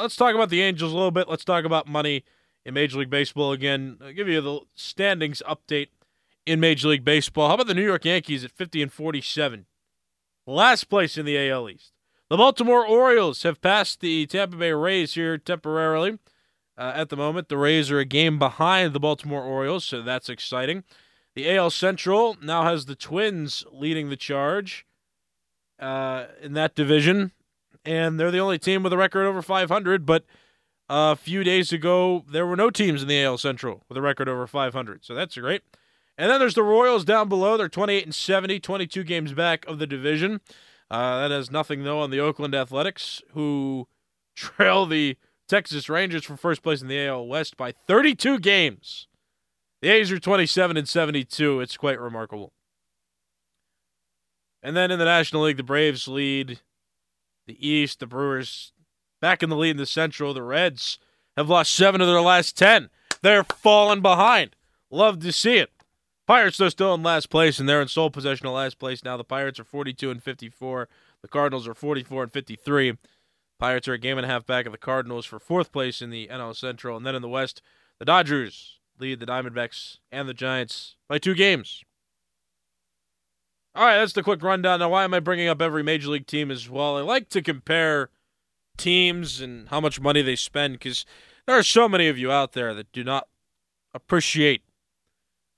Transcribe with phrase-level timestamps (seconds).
[0.00, 1.28] Let's talk about the Angels a little bit.
[1.28, 2.24] Let's talk about money
[2.64, 3.98] in Major League Baseball again.
[4.02, 5.88] I'll give you the standings update
[6.46, 7.48] in Major League Baseball.
[7.48, 9.66] How about the New York Yankees at 50 and 47?
[10.46, 11.92] Last place in the AL East.
[12.30, 16.18] The Baltimore Orioles have passed the Tampa Bay Rays here temporarily.
[16.78, 20.30] Uh, at the moment, the Rays are a game behind the Baltimore Orioles, so that's
[20.30, 20.82] exciting.
[21.34, 24.86] The AL Central now has the Twins leading the charge
[25.78, 27.32] uh, in that division,
[27.84, 30.06] and they're the only team with a record over 500.
[30.06, 30.24] But
[30.88, 34.28] a few days ago, there were no teams in the AL Central with a record
[34.28, 35.62] over 500, so that's great.
[36.18, 37.56] And then there's the Royals down below.
[37.56, 40.40] They're 28 and 70, 22 games back of the division.
[40.90, 43.86] Uh, that has nothing though on the Oakland Athletics, who
[44.34, 45.16] trail the
[45.48, 49.08] Texas Rangers for first place in the AL West by 32 games.
[49.82, 51.60] The A's are 27 and 72.
[51.60, 52.52] It's quite remarkable.
[54.62, 56.60] And then in the National League, the Braves lead
[57.50, 58.00] the East.
[58.00, 58.72] The Brewers
[59.20, 60.34] back in the lead in the Central.
[60.34, 60.98] The Reds
[61.36, 62.90] have lost seven of their last 10.
[63.22, 64.56] They're falling behind.
[64.90, 65.70] Love to see it.
[66.26, 69.16] Pirates are still in last place, and they're in sole possession of last place now.
[69.16, 70.88] The Pirates are 42 and 54.
[71.22, 72.98] The Cardinals are 44 and 53.
[73.58, 76.10] Pirates are a game and a half back of the Cardinals for fourth place in
[76.10, 76.96] the NL Central.
[76.96, 77.60] And then in the West,
[77.98, 81.82] the Dodgers lead the Diamondbacks and the Giants by two games.
[83.74, 84.80] All right, that's the quick rundown.
[84.80, 86.96] Now, why am I bringing up every major league team as well?
[86.96, 88.10] I like to compare
[88.76, 91.04] teams and how much money they spend because
[91.46, 93.28] there are so many of you out there that do not
[93.94, 94.62] appreciate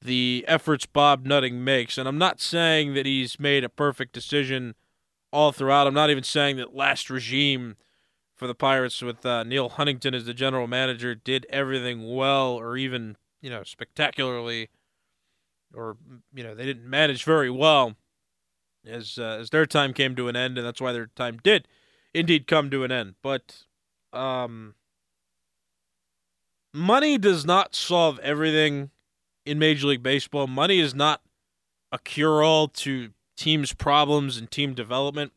[0.00, 1.98] the efforts Bob Nutting makes.
[1.98, 4.74] And I'm not saying that he's made a perfect decision
[5.32, 5.86] all throughout.
[5.86, 7.76] I'm not even saying that last regime
[8.36, 12.76] for the Pirates with uh, Neal Huntington as the general manager did everything well or
[12.76, 14.68] even, you know, spectacularly
[15.74, 15.96] or
[16.34, 17.94] you know, they didn't manage very well
[18.86, 21.66] as uh, as their time came to an end and that's why their time did
[22.14, 23.14] indeed come to an end.
[23.22, 23.64] But
[24.12, 24.74] um
[26.72, 28.90] money does not solve everything
[29.44, 30.46] in Major League Baseball.
[30.46, 31.22] Money is not
[31.92, 35.32] a cure all to teams' problems and team development.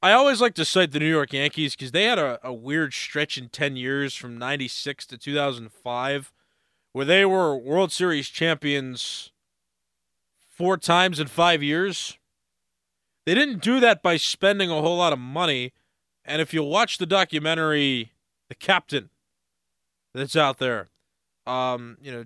[0.00, 2.94] I always like to cite the New York Yankees because they had a, a weird
[2.94, 6.32] stretch in 10 years from 96 to 2005
[6.92, 9.32] where they were World Series champions
[10.48, 12.18] four times in five years.
[13.26, 15.72] They didn't do that by spending a whole lot of money.
[16.24, 18.12] And if you watch the documentary,
[18.48, 19.10] The Captain,
[20.14, 20.88] that's out there,
[21.46, 22.24] um, you know,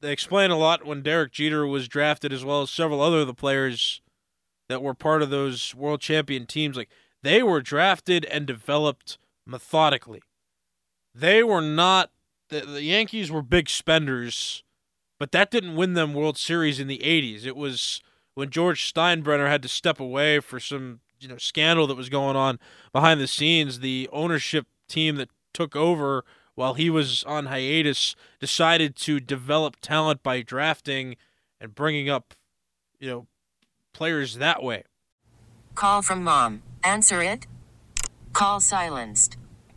[0.00, 3.26] they explain a lot when Derek Jeter was drafted, as well as several other of
[3.26, 4.00] the players
[4.68, 6.76] that were part of those world champion teams.
[6.76, 6.90] Like
[7.22, 10.22] they were drafted and developed methodically.
[11.14, 12.10] They were not
[12.48, 14.62] the, the Yankees were big spenders,
[15.18, 17.44] but that didn't win them World Series in the '80s.
[17.44, 18.00] It was
[18.34, 22.36] when George Steinbrenner had to step away for some you know scandal that was going
[22.36, 22.58] on
[22.92, 23.80] behind the scenes.
[23.80, 26.24] The ownership team that took over
[26.58, 31.14] while he was on hiatus, decided to develop talent by drafting
[31.60, 32.34] and bringing up,
[32.98, 33.26] you know,
[33.92, 34.82] players that way.
[35.76, 36.62] Call from mom.
[36.82, 37.46] Answer it.
[38.32, 39.36] Call silenced.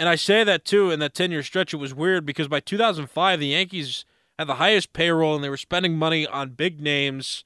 [0.00, 2.60] And I say that too, in that 10 year stretch, it was weird because by
[2.60, 4.06] 2005, the Yankees
[4.38, 7.44] had the highest payroll and they were spending money on big names,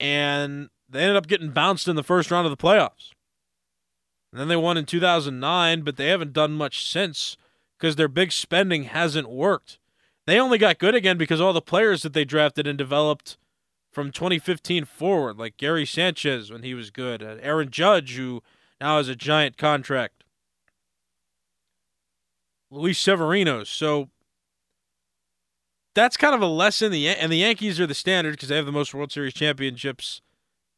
[0.00, 3.12] and they ended up getting bounced in the first round of the playoffs.
[4.32, 7.36] And then they won in 2009, but they haven't done much since
[7.78, 9.78] because their big spending hasn't worked.
[10.26, 13.38] They only got good again because all the players that they drafted and developed
[13.92, 18.42] from 2015 forward, like Gary Sanchez when he was good, Aaron Judge, who
[18.80, 20.19] now has a giant contract,
[22.70, 23.64] Luis Severino.
[23.64, 24.10] So
[25.94, 26.92] that's kind of a lesson.
[26.92, 30.22] The and the Yankees are the standard because they have the most World Series championships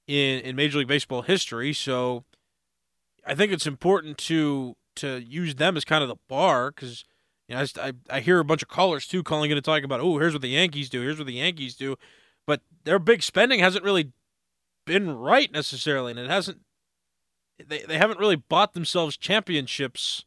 [0.07, 1.73] in in Major League Baseball history.
[1.73, 2.25] So
[3.27, 7.05] I think it's important to to use them as kind of the bar because
[7.49, 10.01] You know, I, I hear a bunch of callers too calling in and talking about,
[10.01, 11.97] oh, here's what the Yankees do, here's what the Yankees do,
[12.47, 14.13] but their big spending hasn't really
[14.87, 16.61] been right necessarily, and it hasn't.
[17.59, 20.25] They they haven't really bought themselves championships,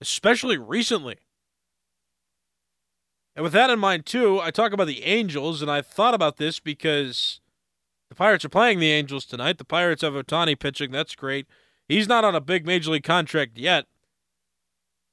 [0.00, 1.16] especially recently.
[3.36, 6.36] And with that in mind, too, I talk about the Angels, and I thought about
[6.36, 7.40] this because
[8.08, 9.58] the Pirates are playing the Angels tonight.
[9.58, 10.90] The Pirates have Ohtani pitching.
[10.90, 11.46] That's great.
[11.88, 13.86] He's not on a big major league contract yet.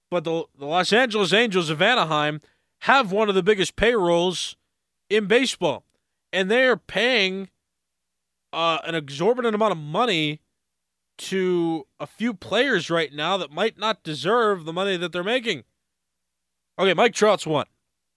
[0.10, 2.40] But the, the Los Angeles Angels of Anaheim
[2.82, 4.56] have one of the biggest payrolls
[5.10, 5.84] in baseball.
[6.34, 7.50] And they are paying
[8.52, 10.42] uh, an exorbitant amount of money
[11.18, 15.64] to a few players right now that might not deserve the money that they're making.
[16.80, 17.66] Okay, Mike Trout's one.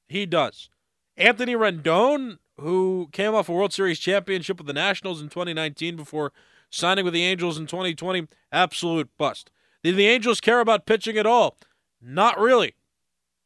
[0.09, 0.69] He does.
[1.17, 6.33] Anthony Rendon who came off a World Series championship with the Nationals in 2019 before
[6.71, 8.29] signing with the Angels in 2020.
[8.53, 9.51] Absolute bust.
[9.83, 11.57] Did the Angels care about pitching at all?
[12.01, 12.75] Not really.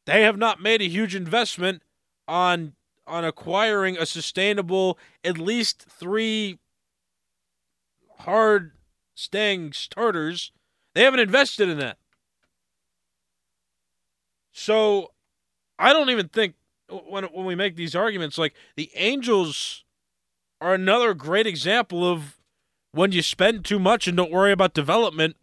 [0.05, 1.81] They have not made a huge investment
[2.27, 2.73] on
[3.07, 6.57] on acquiring a sustainable at least three
[8.19, 8.71] hard
[9.15, 10.51] staying starters.
[10.93, 11.97] They haven't invested in that.
[14.51, 15.11] So
[15.79, 16.55] I don't even think
[16.87, 19.83] when when we make these arguments, like the Angels
[20.61, 22.37] are another great example of
[22.91, 25.35] when you spend too much and don't worry about development,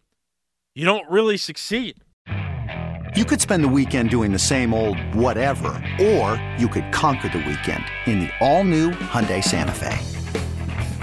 [0.73, 1.97] you don't really succeed.
[3.15, 5.69] You could spend the weekend doing the same old whatever,
[6.01, 10.22] or you could conquer the weekend in the all-new Hyundai Santa Fe.